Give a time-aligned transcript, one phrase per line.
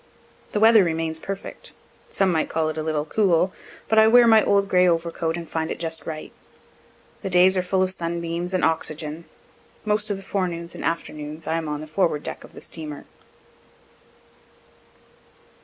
[0.53, 1.73] The weather remains perfect;
[2.09, 3.53] some might call it a little cool,
[3.87, 6.31] but I wear my old gray overcoat and find it just right.
[7.21, 9.25] The days are full of sunbeams and oxygen.
[9.85, 13.05] Most of the forenoons and afternoons I am on the forward deck of the steamer.